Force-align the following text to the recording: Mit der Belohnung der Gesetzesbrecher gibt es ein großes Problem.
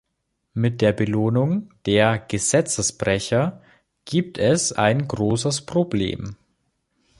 Mit 0.55 0.81
der 0.81 0.93
Belohnung 0.93 1.69
der 1.85 2.17
Gesetzesbrecher 2.17 3.61
gibt 4.05 4.39
es 4.39 4.71
ein 4.73 5.07
großes 5.07 5.67
Problem. 5.67 6.37